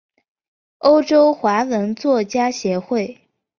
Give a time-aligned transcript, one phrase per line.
[0.79, 3.21] 欧洲华文作家协会。